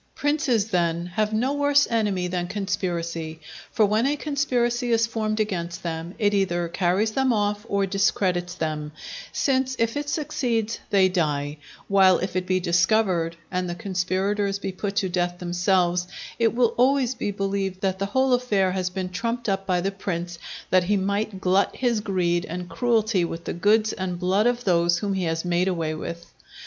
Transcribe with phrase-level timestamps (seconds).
[0.15, 3.39] Princes, then, have no worse enemy than conspiracy,
[3.71, 8.55] for when a conspiracy is formed against them, it either carries them off, or discredits
[8.55, 8.91] them:
[9.31, 11.55] since, if it succeeds, they die;
[11.87, 16.07] while, if it be discovered, and the conspirators be put to death themselves,
[16.39, 19.91] it will always be believed that the whole affair has been trumped up by the
[19.91, 20.39] prince
[20.71, 24.97] that he might glut his greed and cruelty with the goods and blood of those
[24.97, 26.25] whom he has made away with.